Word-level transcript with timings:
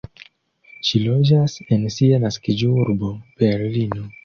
Ŝi 0.87 1.01
loĝas 1.03 1.59
en 1.77 1.85
sia 1.97 2.21
naskiĝurbo 2.25 3.15
Berlino. 3.45 4.07